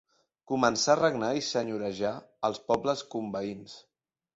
Començà 0.51 0.89
a 0.93 0.95
regnar 1.01 1.29
i 1.41 1.45
senyorejar 1.49 2.17
els 2.53 2.67
pobles 2.73 3.09
conveïns. 3.17 3.83